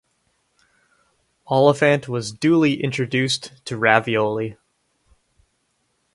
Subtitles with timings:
[1.45, 4.57] Oliphant was duly introduced to ravioli.